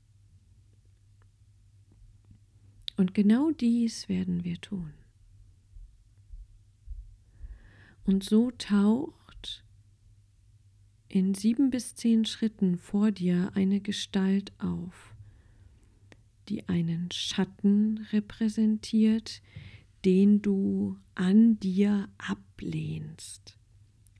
Und 2.96 3.12
genau 3.12 3.50
dies 3.50 4.08
werden 4.08 4.44
wir 4.44 4.61
tun. 4.61 4.94
Und 8.04 8.25
so 8.25 8.50
taucht 8.52 9.64
in 11.08 11.35
sieben 11.35 11.70
bis 11.70 11.94
zehn 11.94 12.25
Schritten 12.25 12.78
vor 12.78 13.11
dir 13.11 13.52
eine 13.54 13.80
Gestalt 13.80 14.52
auf, 14.58 15.14
die 16.49 16.68
einen 16.68 17.11
Schatten 17.11 18.06
repräsentiert, 18.12 19.42
den 20.07 20.41
du 20.41 20.97
an 21.17 21.59
dir 21.59 22.09
ablehnst, 22.17 23.59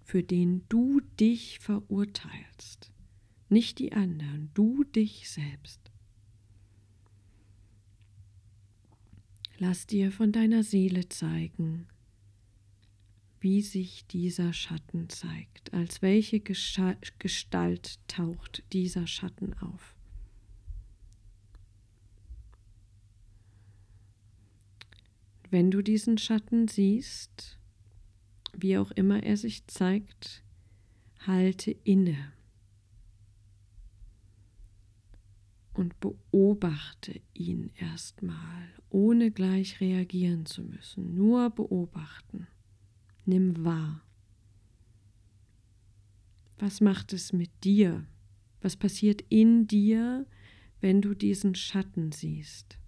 für 0.02 0.25
den 0.25 0.64
du 0.69 1.00
dich 1.21 1.61
verurteilst, 1.61 2.93
nicht 3.49 3.78
die 3.78 3.93
anderen, 3.93 4.50
du 4.52 4.83
dich 4.83 5.31
selbst. 5.31 5.93
Lass 9.59 9.87
dir 9.87 10.11
von 10.11 10.33
deiner 10.33 10.64
Seele 10.64 11.09
zeigen, 11.09 11.87
wie 13.38 13.62
sich 13.62 14.09
dieser 14.09 14.52
Schatten 14.52 15.09
zeigt, 15.09 15.73
als 15.73 16.02
welche 16.02 16.40
Gestalt 16.40 18.00
taucht 18.09 18.64
dieser 18.72 19.07
Schatten 19.07 19.55
auf. 19.61 19.95
Wenn 25.50 25.70
du 25.70 25.82
diesen 25.82 26.18
Schatten 26.18 26.68
siehst, 26.68 27.59
wie 28.56 28.78
auch 28.78 28.90
immer 28.92 29.22
er 29.22 29.37
sich 29.37 29.66
zeigt, 29.66 30.42
halte 31.26 31.70
inne 31.85 32.32
und 35.74 35.98
beobachte 36.00 37.20
ihn 37.35 37.70
erstmal, 37.76 38.68
ohne 38.90 39.30
gleich 39.30 39.80
reagieren 39.80 40.46
zu 40.46 40.62
müssen, 40.62 41.14
nur 41.14 41.50
beobachten. 41.50 42.46
Nimm 43.24 43.64
wahr. 43.64 44.02
Was 46.59 46.80
macht 46.80 47.12
es 47.12 47.32
mit 47.32 47.50
dir? 47.62 48.06
Was 48.62 48.76
passiert 48.76 49.22
in 49.28 49.66
dir, 49.66 50.26
wenn 50.80 51.02
du 51.02 51.14
diesen 51.14 51.54
Schatten 51.54 52.11
siehst? 52.11 52.78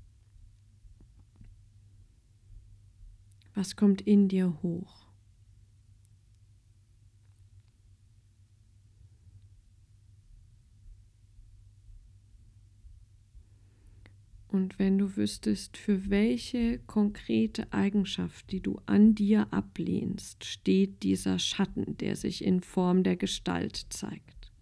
Was 3.59 3.75
kommt 3.75 4.03
in 4.03 4.29
dir 4.29 4.57
hoch? 4.63 5.09
Und 14.47 14.79
wenn 14.79 14.97
du 14.97 15.17
wüsstest, 15.17 15.77
für 15.77 16.09
welche 16.09 16.79
konkrete 16.87 17.73
Eigenschaft, 17.73 18.53
die 18.53 18.61
du 18.61 18.81
an 18.87 19.17
dir 19.17 19.53
ablehnst, 19.53 20.45
steht 20.45 21.03
dieser 21.03 21.41
Schatten, 21.41 21.97
der 21.97 22.15
sich 22.15 22.45
in 22.45 22.61
Form 22.61 23.03
der 23.03 23.17
Gestalt 23.17 23.87
zeigt. 23.91 24.53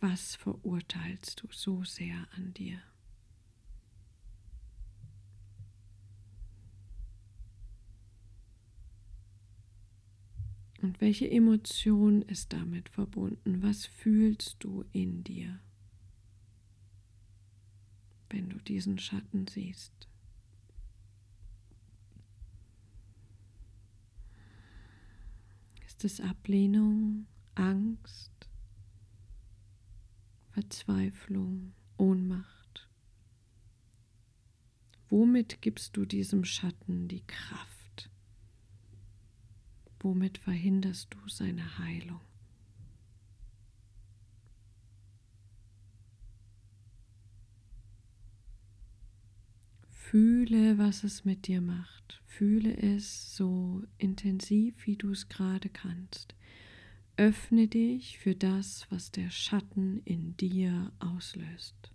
Was 0.00 0.36
verurteilst 0.36 1.42
du 1.42 1.48
so 1.50 1.84
sehr 1.84 2.26
an 2.34 2.54
dir? 2.54 2.78
Und 10.84 11.00
welche 11.00 11.30
Emotion 11.30 12.22
ist 12.22 12.52
damit 12.52 12.88
verbunden? 12.90 13.62
Was 13.62 13.86
fühlst 13.86 14.56
du 14.60 14.84
in 14.92 15.24
dir? 15.24 15.58
wenn 18.34 18.48
du 18.50 18.58
diesen 18.58 18.98
Schatten 18.98 19.46
siehst. 19.46 19.92
Ist 25.86 26.04
es 26.04 26.20
Ablehnung, 26.20 27.26
Angst, 27.54 28.32
Verzweiflung, 30.50 31.74
Ohnmacht? 31.96 32.88
Womit 35.10 35.62
gibst 35.62 35.96
du 35.96 36.04
diesem 36.04 36.44
Schatten 36.44 37.06
die 37.06 37.24
Kraft? 37.24 37.73
Womit 40.04 40.36
verhinderst 40.36 41.14
du 41.14 41.28
seine 41.30 41.78
Heilung? 41.78 42.20
Fühle, 49.88 50.76
was 50.76 51.04
es 51.04 51.24
mit 51.24 51.46
dir 51.46 51.62
macht. 51.62 52.20
Fühle 52.26 52.76
es 52.76 53.34
so 53.34 53.82
intensiv, 53.96 54.74
wie 54.84 54.96
du 54.96 55.10
es 55.10 55.30
gerade 55.30 55.70
kannst. 55.70 56.34
Öffne 57.16 57.66
dich 57.66 58.18
für 58.18 58.34
das, 58.34 58.86
was 58.90 59.10
der 59.10 59.30
Schatten 59.30 60.02
in 60.04 60.36
dir 60.36 60.92
auslöst. 60.98 61.93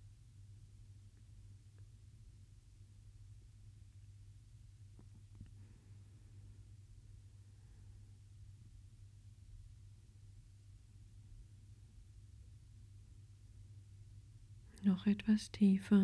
Noch 14.90 15.06
etwas 15.06 15.52
tiefer. 15.52 16.04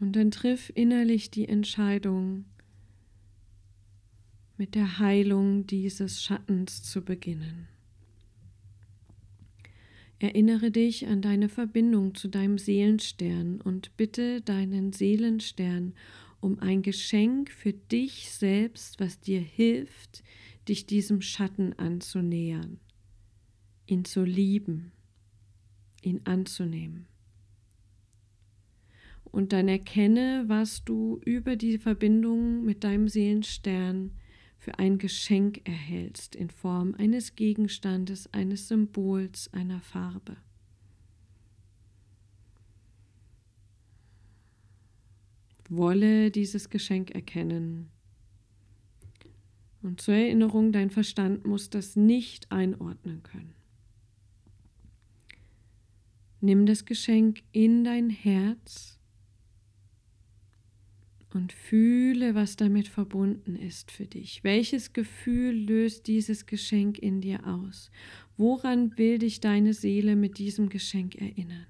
Und 0.00 0.16
dann 0.16 0.32
triff 0.32 0.72
innerlich 0.74 1.30
die 1.30 1.48
Entscheidung, 1.48 2.46
mit 4.56 4.74
der 4.74 4.98
Heilung 4.98 5.68
dieses 5.68 6.24
Schattens 6.24 6.82
zu 6.82 7.04
beginnen. 7.04 7.68
Erinnere 10.18 10.72
dich 10.72 11.06
an 11.06 11.22
deine 11.22 11.48
Verbindung 11.48 12.16
zu 12.16 12.26
deinem 12.26 12.58
Seelenstern 12.58 13.60
und 13.60 13.96
bitte 13.96 14.40
deinen 14.40 14.92
Seelenstern 14.92 15.94
um 16.46 16.60
ein 16.60 16.82
Geschenk 16.82 17.50
für 17.50 17.72
dich 17.72 18.30
selbst, 18.30 19.00
was 19.00 19.18
dir 19.18 19.40
hilft, 19.40 20.22
dich 20.68 20.86
diesem 20.86 21.20
Schatten 21.20 21.72
anzunähern, 21.72 22.78
ihn 23.86 24.04
zu 24.04 24.24
lieben, 24.24 24.92
ihn 26.02 26.20
anzunehmen 26.24 27.08
und 29.36 29.52
dann 29.52 29.68
erkenne, 29.68 30.44
was 30.46 30.82
du 30.84 31.20
über 31.24 31.56
die 31.56 31.76
Verbindung 31.76 32.64
mit 32.64 32.84
deinem 32.84 33.06
Seelenstern 33.06 34.12
für 34.56 34.78
ein 34.78 34.96
Geschenk 34.96 35.60
erhältst 35.68 36.34
in 36.34 36.48
Form 36.48 36.94
eines 36.96 37.34
Gegenstandes, 37.34 38.32
eines 38.32 38.68
Symbols, 38.68 39.52
einer 39.52 39.80
Farbe. 39.80 40.38
Wolle 45.70 46.30
dieses 46.30 46.70
Geschenk 46.70 47.10
erkennen. 47.10 47.88
Und 49.82 50.00
zur 50.00 50.14
Erinnerung, 50.14 50.72
dein 50.72 50.90
Verstand 50.90 51.46
muss 51.46 51.70
das 51.70 51.96
nicht 51.96 52.50
einordnen 52.50 53.22
können. 53.22 53.54
Nimm 56.40 56.66
das 56.66 56.84
Geschenk 56.84 57.42
in 57.52 57.84
dein 57.84 58.10
Herz 58.10 58.98
und 61.32 61.52
fühle, 61.52 62.34
was 62.34 62.56
damit 62.56 62.88
verbunden 62.88 63.56
ist 63.56 63.90
für 63.90 64.06
dich. 64.06 64.42
Welches 64.42 64.92
Gefühl 64.92 65.54
löst 65.54 66.06
dieses 66.06 66.46
Geschenk 66.46 66.98
in 66.98 67.20
dir 67.20 67.46
aus? 67.46 67.90
Woran 68.36 68.96
will 68.98 69.18
dich 69.18 69.40
deine 69.40 69.74
Seele 69.74 70.16
mit 70.16 70.38
diesem 70.38 70.68
Geschenk 70.68 71.14
erinnern? 71.16 71.66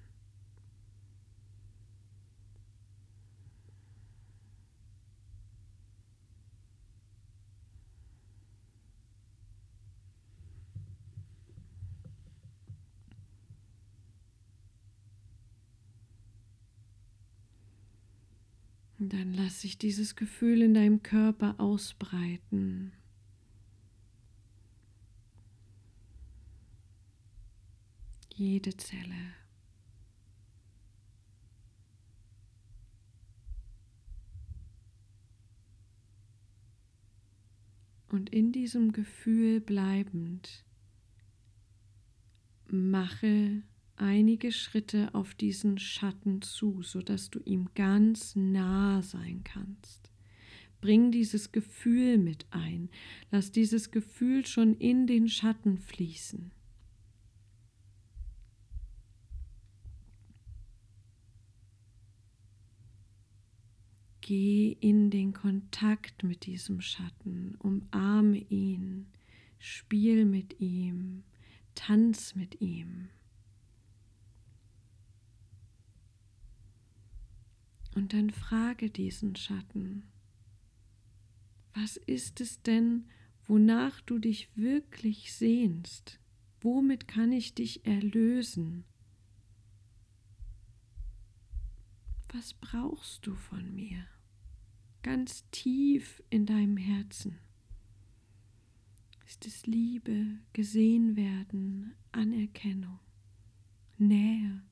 Dann 19.08 19.34
lass 19.34 19.60
sich 19.60 19.78
dieses 19.78 20.16
Gefühl 20.16 20.62
in 20.62 20.74
deinem 20.74 21.02
Körper 21.02 21.54
ausbreiten. 21.58 22.92
Jede 28.34 28.76
Zelle. 28.76 29.34
Und 38.08 38.30
in 38.30 38.50
diesem 38.50 38.92
Gefühl 38.92 39.60
bleibend 39.60 40.64
mache 42.68 43.62
einige 43.96 44.52
Schritte 44.52 45.14
auf 45.14 45.34
diesen 45.34 45.78
Schatten 45.78 46.42
zu, 46.42 46.82
sodass 46.82 47.30
du 47.30 47.40
ihm 47.44 47.68
ganz 47.74 48.36
nah 48.36 49.02
sein 49.02 49.42
kannst. 49.44 50.10
Bring 50.80 51.10
dieses 51.10 51.52
Gefühl 51.52 52.18
mit 52.18 52.46
ein. 52.50 52.90
Lass 53.30 53.50
dieses 53.50 53.90
Gefühl 53.90 54.46
schon 54.46 54.74
in 54.76 55.06
den 55.06 55.28
Schatten 55.28 55.78
fließen. 55.78 56.52
Geh 64.20 64.76
in 64.80 65.10
den 65.10 65.32
Kontakt 65.32 66.24
mit 66.24 66.46
diesem 66.46 66.80
Schatten, 66.80 67.54
umarme 67.60 68.38
ihn, 68.38 69.06
spiel 69.58 70.24
mit 70.24 70.60
ihm, 70.60 71.22
tanz 71.76 72.34
mit 72.34 72.60
ihm. 72.60 73.08
Und 77.96 78.12
dann 78.12 78.28
frage 78.28 78.90
diesen 78.90 79.36
Schatten, 79.36 80.02
was 81.72 81.96
ist 81.96 82.42
es 82.42 82.60
denn, 82.60 83.06
wonach 83.46 84.02
du 84.02 84.18
dich 84.18 84.54
wirklich 84.54 85.32
sehnst? 85.32 86.20
Womit 86.60 87.08
kann 87.08 87.32
ich 87.32 87.54
dich 87.54 87.86
erlösen? 87.86 88.84
Was 92.28 92.52
brauchst 92.52 93.26
du 93.26 93.34
von 93.34 93.74
mir? 93.74 94.06
Ganz 95.00 95.48
tief 95.50 96.22
in 96.28 96.44
deinem 96.44 96.76
Herzen. 96.76 97.38
Ist 99.24 99.46
es 99.46 99.66
Liebe, 99.66 100.38
gesehen 100.52 101.16
werden, 101.16 101.94
Anerkennung, 102.12 103.00
Nähe? 103.96 104.62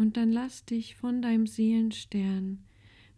Und 0.00 0.16
dann 0.16 0.32
lass 0.32 0.64
dich 0.64 0.96
von 0.96 1.20
deinem 1.20 1.46
Seelenstern 1.46 2.64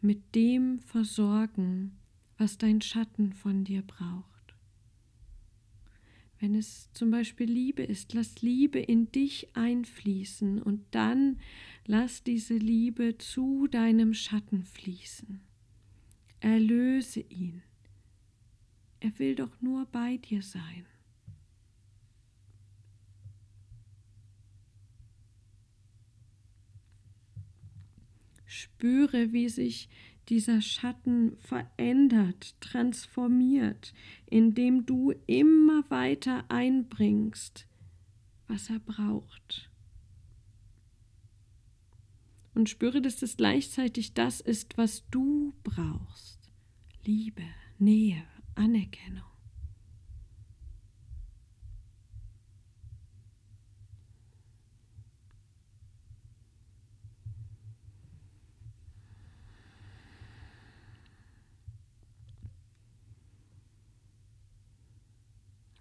mit 0.01 0.35
dem 0.35 0.81
versorgen, 0.81 1.97
was 2.39 2.59
dein 2.59 2.81
Schatten 2.81 3.33
von 3.33 3.63
dir 3.63 3.83
braucht. 3.83 4.57
Wenn 6.41 6.57
es 6.57 6.93
zum 6.93 7.13
Beispiel 7.13 7.49
Liebe 7.49 7.85
ist, 7.85 8.15
lass 8.15 8.43
Liebe 8.43 8.81
in 8.81 9.13
dich 9.13 9.55
einfließen 9.55 10.61
und 10.61 10.83
dann 10.91 11.39
lass 11.87 12.25
diese 12.25 12.57
Liebe 12.57 13.17
zu 13.17 13.69
deinem 13.69 14.13
Schatten 14.13 14.65
fließen. 14.65 15.41
Erlöse 16.41 17.21
ihn. 17.21 17.63
Er 18.99 19.17
will 19.21 19.37
doch 19.37 19.63
nur 19.63 19.87
bei 19.87 20.17
dir 20.17 20.43
sein. 20.43 20.85
Spüre, 28.53 29.33
wie 29.33 29.49
sich 29.49 29.89
dieser 30.29 30.61
Schatten 30.61 31.39
verändert, 31.39 32.55
transformiert, 32.61 33.95
indem 34.27 34.85
du 34.85 35.13
immer 35.27 35.89
weiter 35.89 36.45
einbringst, 36.51 37.67
was 38.49 38.69
er 38.69 38.79
braucht. 38.79 39.71
Und 42.55 42.69
spüre, 42.69 43.01
dass 43.01 43.17
das 43.17 43.39
gleichzeitig 43.39 44.13
das 44.13 44.43
ist, 44.43 44.77
was 44.77 45.09
du 45.11 45.55
brauchst. 45.65 46.53
Liebe, 47.05 47.47
Nähe, 47.79 48.23
Anerkennung. 48.55 49.32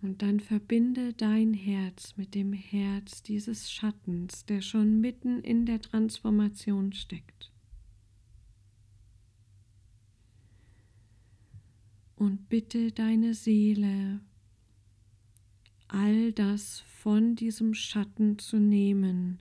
Und 0.01 0.23
dann 0.23 0.39
verbinde 0.39 1.13
dein 1.13 1.53
Herz 1.53 2.17
mit 2.17 2.33
dem 2.33 2.53
Herz 2.53 3.21
dieses 3.21 3.71
Schattens, 3.71 4.45
der 4.45 4.61
schon 4.61 4.99
mitten 4.99 5.41
in 5.41 5.67
der 5.67 5.79
Transformation 5.79 6.91
steckt. 6.91 7.51
Und 12.15 12.49
bitte 12.49 12.91
deine 12.91 13.35
Seele, 13.35 14.21
all 15.87 16.31
das 16.31 16.79
von 16.81 17.35
diesem 17.35 17.73
Schatten 17.75 18.39
zu 18.39 18.57
nehmen, 18.57 19.39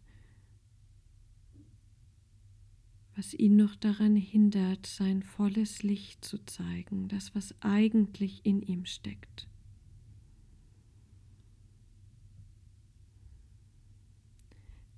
was 3.17 3.35
ihn 3.35 3.57
noch 3.57 3.77
daran 3.77 4.17
hindert, 4.17 4.87
sein 4.87 5.23
volles 5.23 5.83
Licht 5.83 6.25
zu 6.25 6.39
zeigen, 6.45 7.09
das, 7.09 7.35
was 7.35 7.55
eigentlich 7.61 8.45
in 8.45 8.63
ihm 8.63 8.85
steckt. 8.87 9.47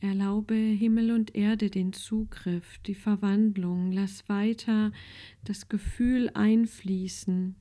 Erlaube 0.02 0.56
Himmel 0.56 1.12
und 1.12 1.36
Erde 1.36 1.70
den 1.70 1.92
Zugriff, 1.92 2.78
die 2.78 2.96
Verwandlung. 2.96 3.92
Lass 3.92 4.28
weiter 4.28 4.90
das 5.44 5.68
Gefühl 5.68 6.28
einfließen, 6.34 7.54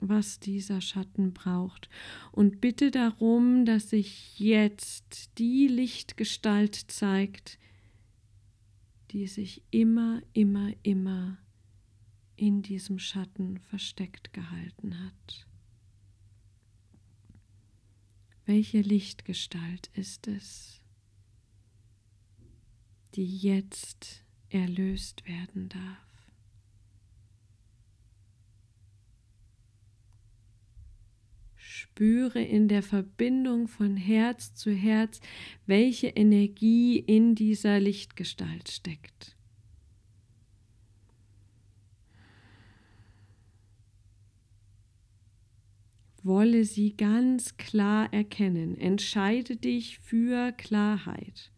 was 0.00 0.38
dieser 0.38 0.82
Schatten 0.82 1.32
braucht. 1.32 1.88
Und 2.32 2.60
bitte 2.60 2.90
darum, 2.90 3.64
dass 3.64 3.88
sich 3.88 4.38
jetzt 4.38 5.38
die 5.38 5.68
Lichtgestalt 5.68 6.74
zeigt, 6.74 7.58
die 9.10 9.26
sich 9.26 9.62
immer, 9.70 10.20
immer, 10.34 10.72
immer 10.82 11.38
in 12.36 12.60
diesem 12.60 12.98
Schatten 12.98 13.56
versteckt 13.56 14.34
gehalten 14.34 15.02
hat. 15.02 15.46
Welche 18.44 18.82
Lichtgestalt 18.82 19.88
ist 19.94 20.28
es? 20.28 20.82
die 23.16 23.38
jetzt 23.38 24.22
erlöst 24.50 25.26
werden 25.26 25.68
darf. 25.68 26.06
Spüre 31.56 32.42
in 32.42 32.68
der 32.68 32.82
Verbindung 32.82 33.68
von 33.68 33.96
Herz 33.96 34.54
zu 34.54 34.70
Herz, 34.70 35.20
welche 35.66 36.08
Energie 36.08 36.98
in 36.98 37.34
dieser 37.34 37.80
Lichtgestalt 37.80 38.68
steckt. 38.68 39.36
wolle 46.26 46.64
sie 46.64 46.96
ganz 46.96 47.56
klar 47.56 48.12
erkennen. 48.12 48.76
Entscheide 48.76 49.56
dich 49.56 50.00
für 50.00 50.52
Klarheit. 50.52 51.52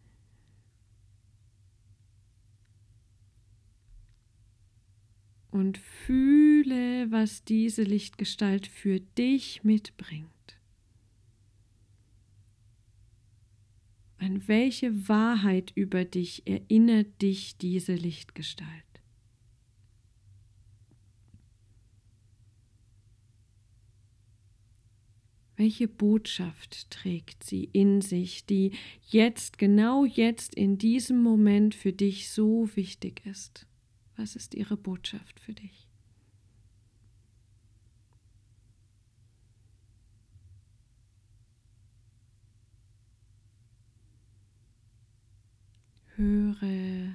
Und 5.59 5.77
fühle, 5.77 7.11
was 7.11 7.43
diese 7.43 7.83
Lichtgestalt 7.83 8.65
für 8.65 9.01
dich 9.01 9.61
mitbringt. 9.65 10.29
An 14.19 14.47
welche 14.47 15.09
Wahrheit 15.09 15.73
über 15.75 16.05
dich 16.05 16.47
erinnert 16.47 17.21
dich 17.21 17.57
diese 17.57 17.93
Lichtgestalt? 17.93 18.69
Welche 25.57 25.89
Botschaft 25.89 26.89
trägt 26.89 27.43
sie 27.43 27.65
in 27.73 27.99
sich, 27.99 28.45
die 28.45 28.71
jetzt, 29.09 29.57
genau 29.57 30.05
jetzt, 30.05 30.55
in 30.55 30.77
diesem 30.77 31.21
Moment 31.21 31.75
für 31.75 31.91
dich 31.91 32.29
so 32.29 32.69
wichtig 32.75 33.25
ist? 33.25 33.68
Was 34.19 34.35
ist 34.35 34.53
ihre 34.53 34.75
Botschaft 34.75 35.39
für 35.39 35.53
dich? 35.53 35.87
Höre 46.17 47.13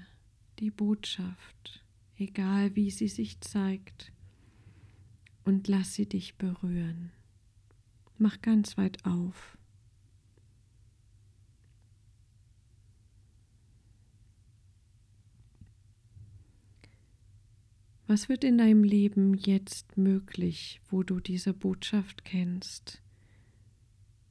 die 0.59 0.71
Botschaft, 0.71 1.85
egal 2.17 2.75
wie 2.75 2.91
sie 2.91 3.09
sich 3.09 3.39
zeigt, 3.41 4.11
und 5.45 5.69
lass 5.69 5.93
sie 5.93 6.09
dich 6.09 6.39
berühren. 6.39 7.13
Mach 8.17 8.41
ganz 8.41 8.79
weit 8.79 9.05
auf. 9.05 9.59
Was 18.07 18.29
wird 18.29 18.45
in 18.45 18.59
deinem 18.59 18.85
Leben 18.85 19.33
jetzt 19.33 19.97
möglich, 19.97 20.83
wo 20.91 21.03
du 21.03 21.21
diese 21.21 21.55
Botschaft 21.55 22.27
kennst, 22.27 23.03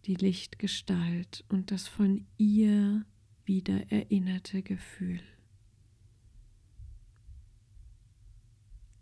die 0.06 0.14
Lichtgestalt 0.14 1.44
und 1.50 1.72
das 1.72 1.88
von 1.88 2.28
ihr 2.38 3.04
wieder 3.46 3.92
erinnerte 3.92 4.62
Gefühl? 4.62 5.22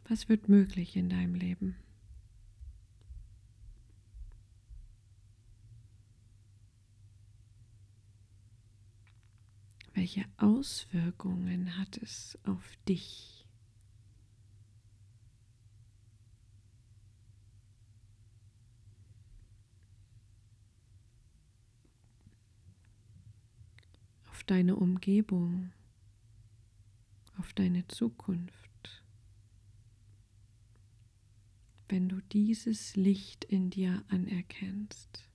Was 0.08 0.30
wird 0.30 0.48
möglich 0.48 0.96
in 0.96 1.10
deinem 1.10 1.36
Leben? 1.36 1.76
Welche 9.94 10.24
Auswirkungen 10.38 11.78
hat 11.78 11.98
es 11.98 12.40
auf 12.46 12.64
dich? 12.88 13.41
Deine 24.48 24.76
Umgebung, 24.76 25.72
auf 27.38 27.54
deine 27.54 27.88
Zukunft. 27.88 29.04
Wenn 31.88 32.10
du 32.10 32.22
dieses 32.32 32.96
Licht 32.96 33.46
in 33.46 33.70
dir 33.70 34.04
anerkennst 34.10 35.32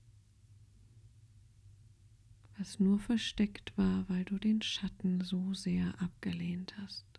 was 2.59 2.81
nur 2.81 2.99
versteckt 2.99 3.77
war, 3.77 4.09
weil 4.09 4.25
du 4.25 4.38
den 4.38 4.62
Schatten 4.62 5.21
so 5.21 5.53
sehr 5.55 6.01
abgelehnt 6.01 6.75
hast. 6.79 7.16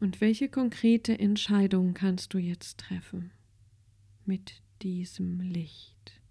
Und 0.00 0.22
welche 0.22 0.48
konkrete 0.48 1.18
Entscheidung 1.18 1.92
kannst 1.92 2.32
du 2.32 2.38
jetzt 2.38 2.78
treffen 2.78 3.32
mit 4.24 4.62
diesem 4.80 5.40
Licht? 5.40 6.22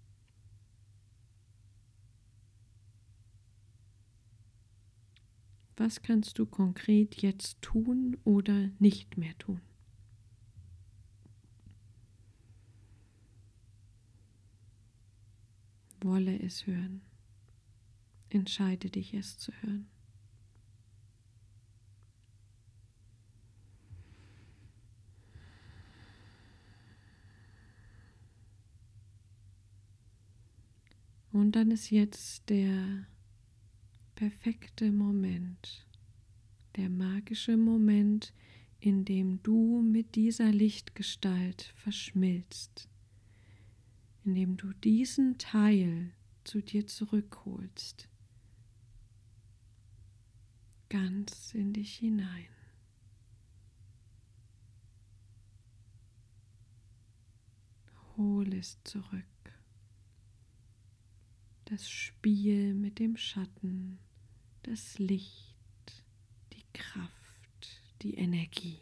Was 5.76 6.02
kannst 6.02 6.38
du 6.40 6.46
konkret 6.46 7.22
jetzt 7.22 7.62
tun 7.62 8.16
oder 8.24 8.70
nicht 8.80 9.16
mehr 9.16 9.38
tun? 9.38 9.60
Wolle 16.00 16.38
es 16.40 16.66
hören. 16.66 17.02
Entscheide 18.30 18.90
dich, 18.90 19.14
es 19.14 19.38
zu 19.38 19.52
hören. 19.60 19.88
Und 31.40 31.52
dann 31.56 31.70
ist 31.70 31.90
jetzt 31.90 32.48
der 32.50 33.06
perfekte 34.14 34.92
Moment, 34.92 35.86
der 36.76 36.90
magische 36.90 37.56
Moment, 37.56 38.32
in 38.78 39.04
dem 39.04 39.42
du 39.42 39.82
mit 39.82 40.14
dieser 40.14 40.52
Lichtgestalt 40.52 41.72
verschmilzt 41.76 42.90
indem 44.24 44.56
du 44.56 44.72
diesen 44.72 45.38
Teil 45.38 46.12
zu 46.44 46.60
dir 46.60 46.86
zurückholst, 46.86 48.08
ganz 50.88 51.54
in 51.54 51.72
dich 51.72 51.96
hinein. 51.96 52.48
Hol 58.16 58.52
es 58.54 58.78
zurück. 58.84 59.29
Das 61.70 61.88
Spiel 61.88 62.74
mit 62.74 62.98
dem 62.98 63.16
Schatten, 63.16 64.00
das 64.64 64.98
Licht, 64.98 65.54
die 66.52 66.64
Kraft, 66.72 67.80
die 68.02 68.14
Energie. 68.14 68.80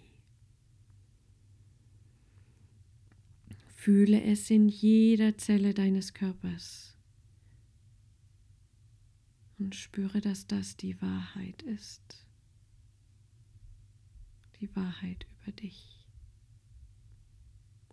Fühle 3.66 4.22
es 4.22 4.48
in 4.48 4.70
jeder 4.70 5.36
Zelle 5.36 5.74
deines 5.74 6.14
Körpers 6.14 6.96
und 9.58 9.74
spüre, 9.74 10.22
dass 10.22 10.46
das 10.46 10.78
die 10.78 10.98
Wahrheit 11.02 11.60
ist. 11.64 12.26
Die 14.62 14.74
Wahrheit 14.74 15.26
über 15.42 15.52
dich. 15.52 16.06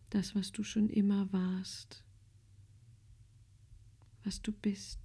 Das, 0.10 0.36
was 0.36 0.54
du 0.54 0.64
schon 0.64 0.90
immer 0.90 1.34
warst, 1.34 2.05
was 4.26 4.42
du 4.42 4.52
bist 4.52 5.00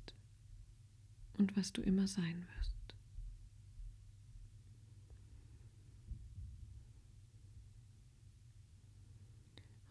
und 1.38 1.56
was 1.56 1.72
du 1.72 1.83
immer 1.83 2.09
sein 2.09 2.46
wirst. 2.56 2.76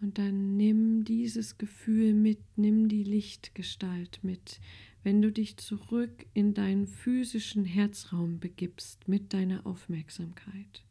Und 0.02 0.18
dann 0.18 0.56
nimm 0.56 1.04
dieses 1.04 1.58
Gefühl 1.58 2.14
mit, 2.14 2.40
nimm 2.56 2.88
die 2.88 3.04
Lichtgestalt 3.04 4.20
mit. 4.24 4.60
Wenn 5.04 5.22
du 5.22 5.32
dich 5.32 5.58
zurück 5.58 6.26
in 6.34 6.54
deinen 6.54 6.88
physischen 6.88 7.66
Herzraum 7.66 8.40
begibst 8.40 9.08
mit 9.08 9.34
deiner 9.34 9.66
Aufmerksamkeit. 9.66 10.86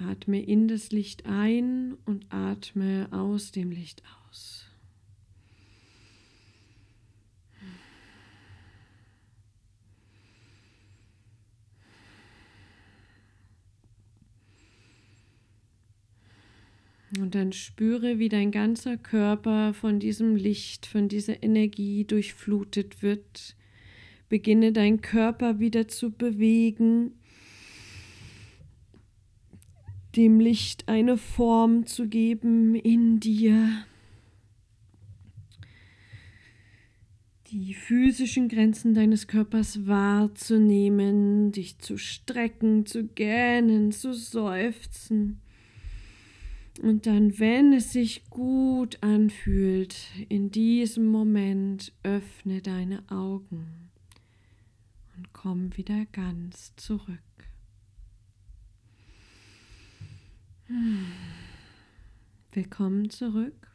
Atme 0.00 0.42
in 0.42 0.68
das 0.68 0.90
Licht 0.90 1.26
ein 1.26 1.94
und 2.06 2.26
atme 2.30 3.08
aus 3.10 3.52
dem 3.52 3.70
Licht 3.70 4.02
aus. 4.28 4.70
Und 17.18 17.34
dann 17.34 17.52
spüre, 17.52 18.18
wie 18.20 18.28
dein 18.28 18.52
ganzer 18.52 18.96
Körper 18.96 19.74
von 19.74 19.98
diesem 19.98 20.36
Licht, 20.36 20.86
von 20.86 21.08
dieser 21.08 21.42
Energie 21.42 22.04
durchflutet 22.04 23.02
wird. 23.02 23.56
Beginne 24.28 24.72
deinen 24.72 25.00
Körper 25.00 25.58
wieder 25.58 25.88
zu 25.88 26.12
bewegen, 26.12 27.19
dem 30.16 30.40
Licht 30.40 30.88
eine 30.88 31.16
Form 31.16 31.86
zu 31.86 32.08
geben 32.08 32.74
in 32.74 33.20
dir. 33.20 33.84
die 37.50 37.74
physischen 37.74 38.48
Grenzen 38.48 38.94
deines 38.94 39.26
Körpers 39.26 39.86
wahrzunehmen, 39.86 41.50
dich 41.50 41.78
zu 41.78 41.98
strecken, 41.98 42.86
zu 42.86 43.04
gähnen, 43.04 43.90
zu 43.90 44.12
seufzen. 44.14 45.40
Und 46.80 47.06
dann, 47.06 47.38
wenn 47.38 47.72
es 47.72 47.92
sich 47.92 48.30
gut 48.30 48.98
anfühlt, 49.02 49.96
in 50.28 50.50
diesem 50.50 51.06
Moment 51.06 51.92
öffne 52.04 52.62
deine 52.62 53.02
Augen 53.10 53.90
und 55.16 55.32
komm 55.32 55.76
wieder 55.76 56.06
ganz 56.12 56.74
zurück. 56.76 57.29
Willkommen 62.52 63.10
zurück. 63.10 63.74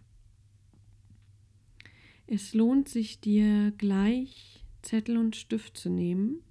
Es 2.25 2.53
lohnt 2.53 2.88
sich 2.88 3.19
dir 3.19 3.73
gleich 3.77 4.63
Zettel 4.81 5.17
und 5.17 5.36
Stift 5.36 5.75
zu 5.75 5.89
nehmen 5.89 6.41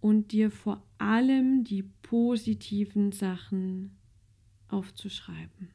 und 0.00 0.32
dir 0.32 0.50
vor 0.50 0.82
allem 0.96 1.64
die 1.64 1.82
positiven 1.82 3.12
Sachen 3.12 3.96
aufzuschreiben. 4.68 5.68